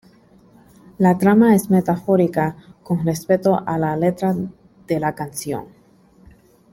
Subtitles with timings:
[0.97, 5.65] La trama es metafórica con respecto a la letra de la canción.